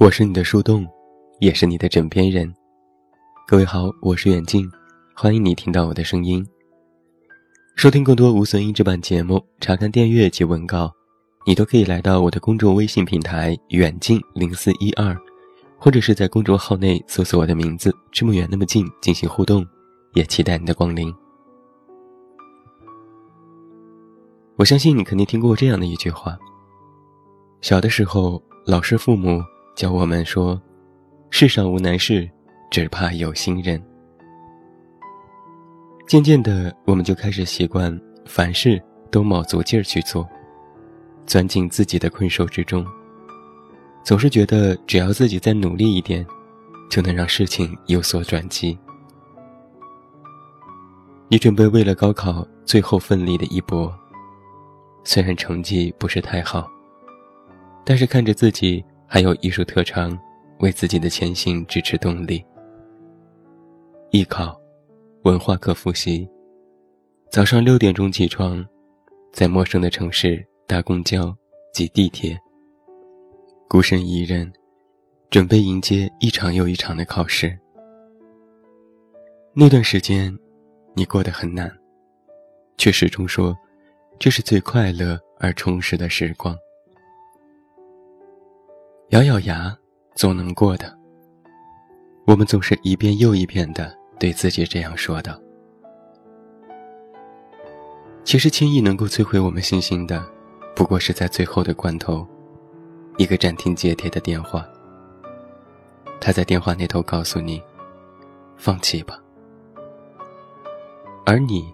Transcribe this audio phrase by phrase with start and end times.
[0.00, 0.88] 我是你的树洞，
[1.40, 2.50] 也是你的枕边人。
[3.46, 4.66] 各位好，我是远近，
[5.14, 6.42] 欢迎你听到我的声音。
[7.76, 10.90] 收听更多无损音质版节目，查看电阅及文稿，
[11.46, 15.14] 你都可以来到我的公众微信平台“远近零四一二”，
[15.76, 19.62] 或者是在公众号内搜索我的名字“这么远那么近”进行互动，
[20.14, 21.14] 也期待你的光临。
[24.56, 26.38] 我相信你肯定听过这样的一句话：
[27.60, 29.42] 小的时候，老师、父母
[29.80, 30.60] 教我们说，
[31.30, 32.28] 世上无难事，
[32.70, 33.82] 只怕有心人。
[36.06, 38.78] 渐渐的，我们就开始习惯凡事
[39.10, 40.28] 都卯足劲儿去做，
[41.24, 42.84] 钻进自己的困兽之中，
[44.04, 46.26] 总是觉得只要自己再努力一点，
[46.90, 48.78] 就能让事情有所转机。
[51.28, 53.90] 你准备为了高考最后奋力的一搏。
[55.04, 56.70] 虽然成绩不是太好，
[57.82, 60.16] 但是看着自己还有艺术特长，
[60.60, 62.46] 为自己的前行支持动力。
[64.12, 64.56] 艺考，
[65.24, 66.28] 文化课复习，
[67.28, 68.64] 早上六点钟起床，
[69.32, 71.36] 在陌生的城市搭公交、
[71.72, 72.38] 挤地铁，
[73.68, 74.48] 孤身一人，
[75.28, 77.58] 准备迎接一场又一场的考试。
[79.52, 80.32] 那段时间，
[80.94, 81.68] 你过得很难，
[82.78, 83.56] 却始终说。
[84.20, 86.54] 这是最快乐而充实的时光。
[89.10, 89.76] 咬咬牙，
[90.14, 90.96] 总能过的。
[92.26, 95.36] 我们总是一遍又一遍的对自己这样说道。
[98.22, 100.24] 其实，轻易能够摧毁我们信心的，
[100.76, 102.24] 不过是在最后的关头，
[103.16, 104.64] 一个斩钉截铁的电话。
[106.20, 107.60] 他在电话那头告诉你
[108.56, 109.20] ：“放弃吧。”
[111.26, 111.68] 而你。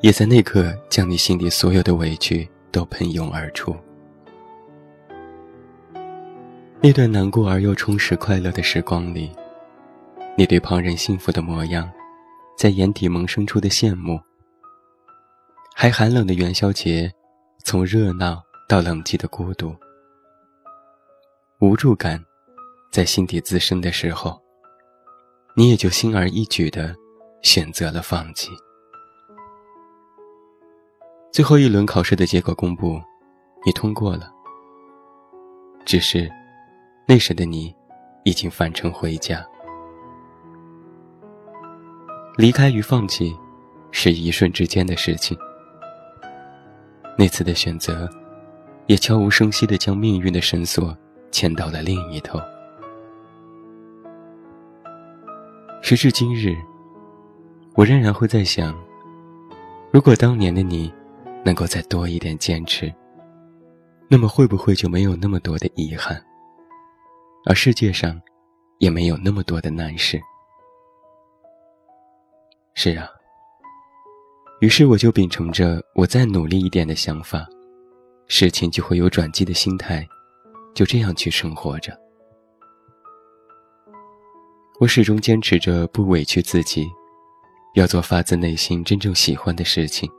[0.00, 3.74] 也在那刻，将你心里所有的委屈都喷涌而出。
[6.84, 9.34] 那段难过而又充实快乐的时光里，
[10.36, 11.90] 你对旁人幸福的模样，
[12.58, 14.20] 在眼底萌生出的羡慕。
[15.74, 17.10] 还寒冷的元宵节，
[17.64, 19.74] 从热闹到冷寂的孤独，
[21.58, 22.22] 无助感，
[22.90, 24.38] 在心底滋生的时候，
[25.56, 26.94] 你也就轻而易举的
[27.40, 28.50] 选择了放弃。
[31.32, 33.00] 最后一轮考试的结果公布，
[33.64, 34.30] 你通过了。
[35.86, 36.30] 只是，
[37.06, 37.74] 那时的你，
[38.24, 39.44] 已经返程回家。
[42.36, 43.36] 离开与放弃，
[43.90, 45.36] 是一瞬之间的事情。
[47.16, 48.08] 那次的选择，
[48.86, 50.96] 也悄无声息地将命运的绳索
[51.30, 52.40] 牵到了另一头。
[55.82, 56.56] 时至今日，
[57.74, 58.74] 我仍然会在想，
[59.92, 60.92] 如果当年的你。
[61.46, 62.90] 能够再多一点坚持，
[64.08, 66.18] 那么会不会就没有那么多的遗憾？
[67.46, 68.20] 而世界上，
[68.78, 70.20] 也没有那么多的难事。
[72.74, 73.08] 是啊，
[74.60, 77.46] 于是我就秉承着我再努力一点的想法，
[78.28, 80.06] 事情就会有转机的心态，
[80.74, 81.96] 就这样去生活着。
[84.80, 86.88] 我始终坚持着不委屈自己，
[87.74, 90.10] 要做发自内心真正喜欢的事情。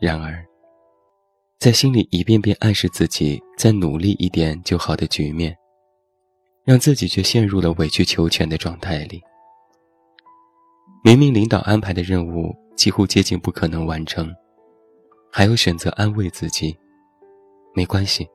[0.00, 0.46] 然而，
[1.64, 5.56] 在心里一遍遍暗示自己再努力一点就好的局面，
[6.62, 9.22] 让自己却陷入了委曲求全的状态里。
[11.02, 14.30] 明明领导安排的任务几乎接近不可能完成，
[15.32, 16.76] 还要选择安慰自己
[17.74, 18.28] ：“没关系，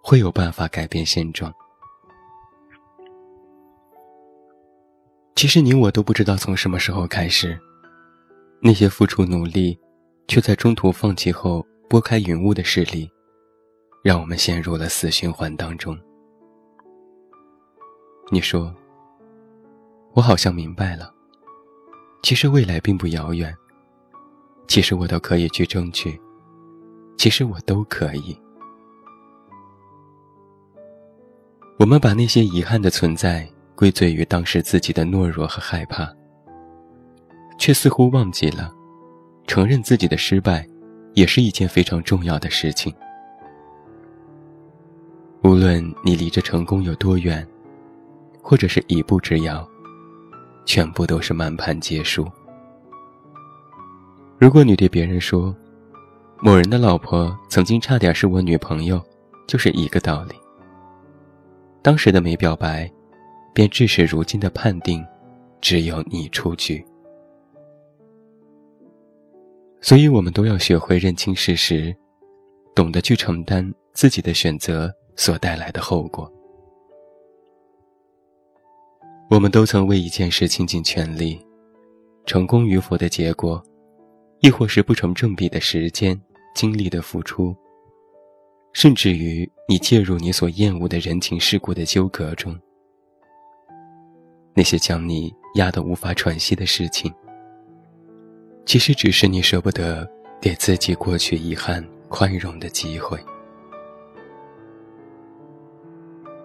[0.00, 1.52] 会有办法改变现状。”
[5.34, 7.58] 其实你我都不知道从什么时候开始，
[8.62, 9.76] 那些付出努力。
[10.26, 11.62] 却在中途放弃后
[11.94, 13.08] 拨开云雾的势力，
[14.02, 15.96] 让我们陷入了死循环当中。
[18.32, 18.74] 你说，
[20.12, 21.14] 我好像明白了，
[22.20, 23.56] 其实未来并不遥远，
[24.66, 26.20] 其实我都可以去争取，
[27.16, 28.36] 其实我都可以。
[31.78, 36.12] 我们把那些遗憾的存在归罪于当时自己的懦弱和害怕，
[37.56, 38.74] 却似乎忘记了。
[39.46, 40.68] 承认自己的失败，
[41.14, 42.94] 也是一件非常重要的事情。
[45.42, 47.46] 无论你离着成功有多远，
[48.42, 49.66] 或者是一步之遥，
[50.64, 52.26] 全部都是满盘皆输。
[54.38, 55.54] 如果你对别人说，
[56.40, 59.00] 某人的老婆曾经差点是我女朋友，
[59.46, 60.34] 就是一个道理。
[61.80, 62.90] 当时的没表白，
[63.52, 65.04] 便致使如今的判定，
[65.60, 66.84] 只有你出局。
[69.84, 71.94] 所以，我们都要学会认清事实，
[72.74, 76.32] 懂得去承担自己的选择所带来的后果。
[79.28, 81.38] 我们都曾为一件事倾尽全力，
[82.24, 83.62] 成功与否的结果，
[84.40, 86.18] 亦或是不成正比的时间、
[86.54, 87.54] 精力的付出，
[88.72, 92.58] 甚至于你介入你所厌恶的人情世故的纠葛中，
[94.54, 97.12] 那些将你压得无法喘息的事情，
[98.64, 100.08] 其实只是你舍不得
[100.40, 103.18] 给自己过去遗憾宽容的机会。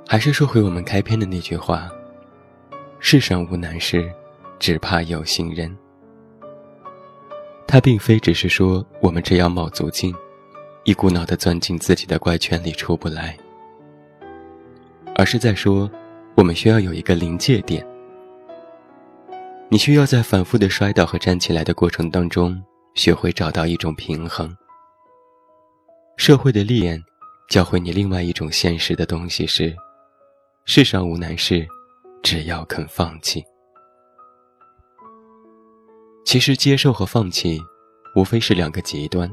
[0.08, 1.90] 还是说回我们开篇的那句话
[3.00, 4.12] ：“世上无难事，
[4.58, 5.76] 只怕有心人。”
[7.68, 10.14] 他并非只是说我们这样卯足劲，
[10.84, 13.38] 一股脑的钻进自己的怪圈里出不来，
[15.16, 15.90] 而是在说，
[16.36, 17.86] 我们需要有一个临界点。
[19.72, 22.60] 你需要在反复的摔倒和站起来的过程当中，
[22.96, 24.52] 学会找到一种平衡。
[26.18, 27.00] 社会的历练，
[27.50, 29.76] 教会你另外一种现实的东西是。
[30.66, 31.68] 世上无难事，
[32.24, 33.44] 只要肯放弃。
[36.26, 37.62] 其实接受和放弃，
[38.16, 39.32] 无非是两个极端，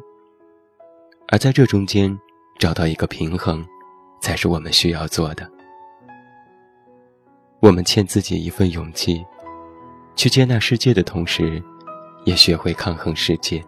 [1.29, 2.15] 而在这中间
[2.59, 3.67] 找到一个平衡，
[4.21, 5.51] 才是我们需要做的。
[7.61, 9.25] 我们欠自己一份勇气，
[10.17, 11.63] 去接纳世界的同时，
[12.25, 13.65] 也学会抗衡世界。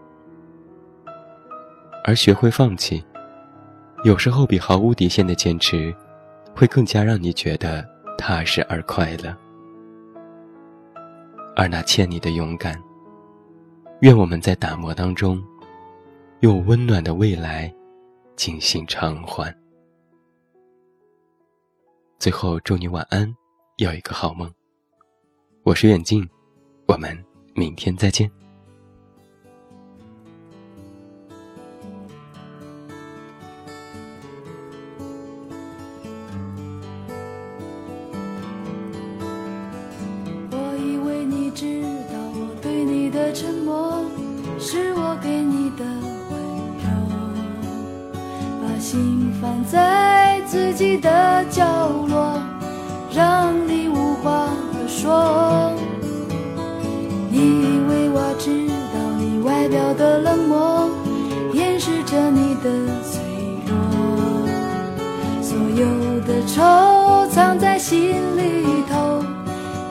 [2.05, 3.05] 而学会放弃，
[4.03, 5.95] 有时候比毫无底线的坚持。
[6.57, 9.33] 会更加让你觉得踏实而快乐，
[11.55, 12.77] 而那欠你的勇敢，
[14.01, 15.41] 愿我们在打磨当中，
[16.41, 17.73] 用温暖的未来，
[18.35, 19.57] 进行偿还。
[22.19, 23.33] 最后，祝你晚安，
[23.77, 24.53] 有一个好梦。
[25.63, 26.29] 我是远近，
[26.89, 27.17] 我们
[27.55, 28.31] 明天再见。
[40.51, 44.03] 我以为你知道我对你的沉默
[44.59, 45.85] 是我给你的
[46.31, 46.41] 温
[46.85, 46.89] 柔
[48.63, 52.43] 把心放在自己的角落
[53.13, 55.48] 让你无话可说
[59.71, 60.89] 表的冷漠，
[61.53, 62.71] 掩饰着你的
[63.03, 63.21] 脆
[63.67, 63.75] 弱。
[65.43, 65.87] 所有
[66.27, 69.23] 的愁藏在心里头，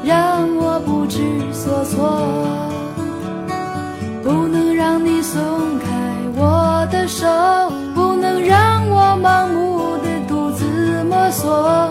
[0.04, 1.20] 让我不知
[1.54, 2.24] 所措。
[4.24, 5.42] 不能让你松
[5.80, 5.88] 开
[6.36, 7.26] 我的手。
[7.96, 11.90] 不能让我盲目的独自摸索，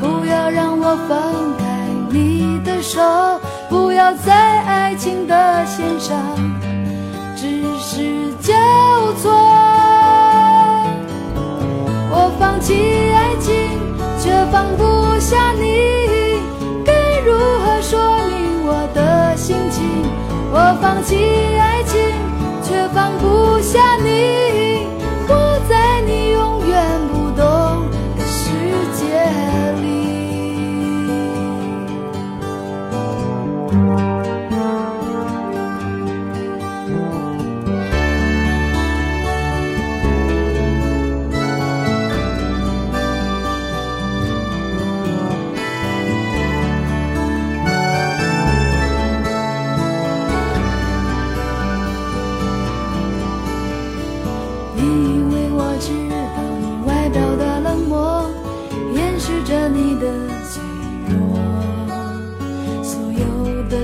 [0.00, 1.18] 不要让我放
[1.56, 3.00] 开你的手，
[3.68, 6.16] 不要在爱情的线上
[7.40, 7.46] 只
[7.78, 8.52] 是交
[9.14, 9.32] 错。
[12.10, 12.74] 我放弃
[13.14, 13.50] 爱情，
[14.18, 16.42] 却放不下你，
[16.84, 16.92] 该
[17.24, 17.98] 如何说
[18.28, 19.82] 明我的心情？
[20.52, 21.16] 我放弃
[21.58, 21.98] 爱情，
[22.62, 24.39] 却放不下你。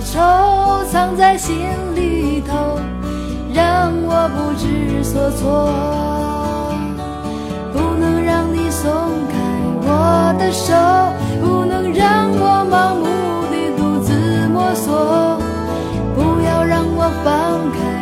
[0.00, 1.57] 愁藏在心
[1.95, 2.79] 里头，
[3.53, 5.73] 让我不知所措。
[7.73, 8.91] 不能让你松
[9.29, 9.35] 开
[9.83, 10.75] 我的手，
[11.41, 13.05] 不能让我盲目
[13.50, 15.38] 的独自摸索。
[16.15, 17.96] 不要让我放开。